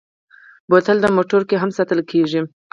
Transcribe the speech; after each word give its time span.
بوتل 0.69 0.97
د 1.01 1.05
موټرو 1.15 1.47
کې 1.49 1.55
هم 1.61 1.69
ساتل 1.77 1.99
کېږي. 2.11 2.41